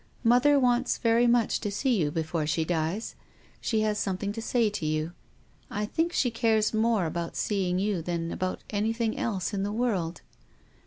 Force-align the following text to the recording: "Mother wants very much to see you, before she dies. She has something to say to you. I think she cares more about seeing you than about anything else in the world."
"Mother 0.33 0.59
wants 0.59 0.97
very 0.97 1.27
much 1.27 1.59
to 1.59 1.69
see 1.69 1.95
you, 1.97 2.09
before 2.09 2.47
she 2.47 2.65
dies. 2.65 3.13
She 3.59 3.81
has 3.81 3.99
something 3.99 4.33
to 4.33 4.41
say 4.41 4.67
to 4.71 4.83
you. 4.83 5.11
I 5.69 5.85
think 5.85 6.11
she 6.11 6.31
cares 6.31 6.73
more 6.73 7.05
about 7.05 7.35
seeing 7.35 7.77
you 7.77 8.01
than 8.01 8.31
about 8.31 8.63
anything 8.71 9.15
else 9.19 9.53
in 9.53 9.61
the 9.61 9.71
world." 9.71 10.21